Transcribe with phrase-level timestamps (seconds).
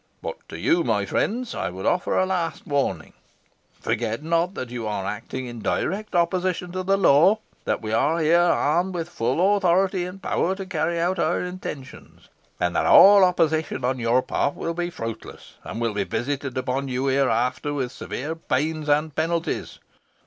[0.23, 3.13] But to you, my friends, I would offer a last warning.
[3.79, 8.17] Forget not that you are acting in direct opposition to the law; that we are
[8.17, 12.29] here armed with full authority and power to carry out our intentions;
[12.59, 16.87] and that all opposition on your part will be fruitless, and will be visited upon
[16.87, 19.77] you hereafter with severe pains and penalties.